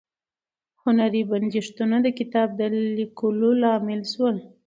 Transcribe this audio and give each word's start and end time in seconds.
هنري 0.83 1.21
بندښتونه 1.31 1.95
د 2.05 2.07
کتاب 2.19 2.47
د 2.59 2.61
لیکلو 2.97 3.49
لامل 3.61 4.01
شول. 4.13 4.37